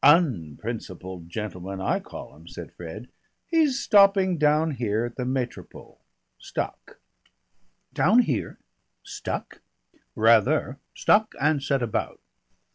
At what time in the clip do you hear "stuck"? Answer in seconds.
6.39-6.99, 9.03-9.61, 10.95-11.35